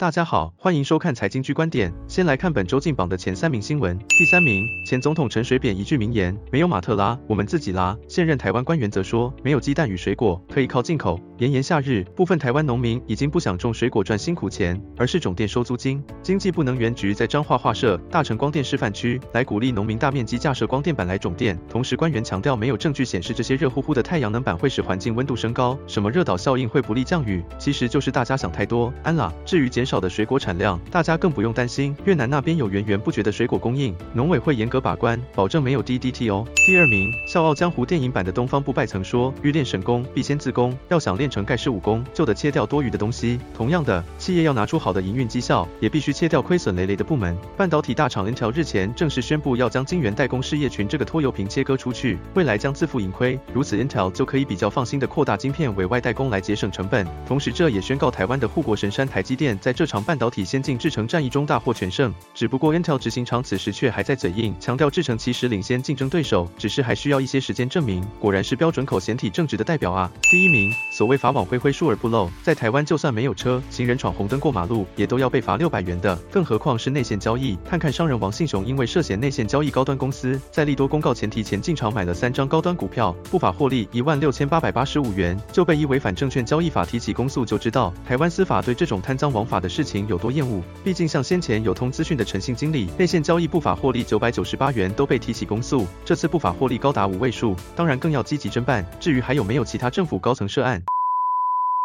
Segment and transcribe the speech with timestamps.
[0.00, 1.92] 大家好，欢迎收看财经 G 观点。
[2.08, 3.98] 先来看本周进榜的前三名新闻。
[4.08, 16.02] 第三名，前总统陈水扁一句名言：“没有马特拉，我们自己拉。”现任台湾官员则说：“没有鸡蛋与水果，可以靠进口。”炎炎夏日，部分台湾农民已经不想种水果赚辛苦钱，而是种电收租金。
[16.22, 21.58] 经济部能源局在彰化划设大成光电示范区，来鼓励农民大面积架设光电板来种电。
[21.68, 28.90] 同时，官员强调没有证据显示这些热乎乎的太阳能板会使环境温度升高，什么热岛效应会不利降雨，其实就是大家想太多。
[29.02, 36.46] 安啦，至于减少的水果产量，大家更不用担心，越南那边有源源不绝的水果供应，农委会严格把关，保证没有 DDT 哦。
[36.64, 43.40] 第二名，《笑傲江湖》电影版的东方不败曾说，欲练神功，必先自宫，要想练成盖世武功，就得切掉多余的东西。
[43.52, 47.36] 同样的，企业要拿出好的营运绩效，也必须切掉亏损累累的部门。
[47.56, 57.04] 半导体大厂 Intel 日前正式宣布要将晶圆代工事业群这个拖油瓶切割出去，未来将自负盈亏，如此 Intel 就可以比较放心的扩大晶片委外代工来节省成本。
[57.26, 68.06] 同时，这也宣告台湾的护国神山台积电在这场半导体先进制程战役中大获全胜，只不过 Intel 执行长此时却还在嘴硬，强调制程其实领先竞争对手，只是还需要一些时间证明。
[68.20, 70.12] 果然是标准口嫌体正直的代表啊！
[70.30, 77.56] 第一名，所谓法网恢恢疏而不漏，在台湾就算没有车，行人闯红灯过马路也都要被罚六百元的，更何况是内线交易？
[77.64, 90.60] 看看商人王信雄，因为涉嫌内线交易高端公司，在利多公告前提前进场买了三张高端股票，不法获利一万六千八百八十五元，就被依违反证券交易法提起公诉，就知道台湾司法对这种贪赃枉法的事情有多厌恶。
[90.82, 98.84] 毕竟像先前有通资讯的陈姓经理，内线交易不法获利九百九十八元都被提起公诉，这次不法获利高达五位数，当然更要积极侦办。
[98.98, 100.82] 至于还有没有其他政府高层涉案，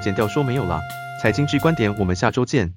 [0.03, 0.81] 剪掉说没有了。
[1.21, 2.71] 财经之观点，我们下周见。